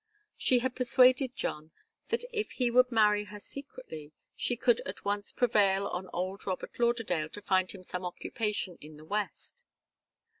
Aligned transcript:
She 0.35 0.57
had 0.57 0.75
persuaded 0.75 1.35
John 1.35 1.69
that 2.09 2.25
if 2.33 2.53
he 2.53 2.71
would 2.71 2.91
marry 2.91 3.25
her 3.25 3.39
secretly, 3.39 4.13
she 4.35 4.57
could 4.57 4.79
at 4.79 5.05
once 5.05 5.31
prevail 5.31 5.85
on 5.89 6.09
old 6.11 6.47
Robert 6.47 6.79
Lauderdale 6.79 7.29
to 7.29 7.41
find 7.43 7.71
him 7.71 7.83
some 7.83 8.03
occupation 8.03 8.79
in 8.81 8.97
the 8.97 9.05
West. 9.05 9.63